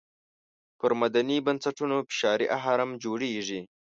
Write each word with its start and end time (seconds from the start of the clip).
پر 0.79 0.91
مدني 1.01 1.37
بنسټونو 1.45 1.95
فشاري 2.09 2.47
اهرم 2.57 2.91
جوړېږي. 3.03 3.61